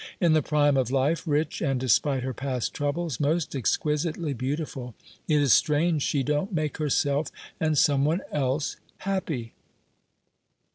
[0.19, 4.95] "In the prime of life, rich, and, despite her past troubles, most exquisitely beautiful,
[5.27, 7.27] it is strange she don't make herself
[7.59, 9.53] and some one else happy!"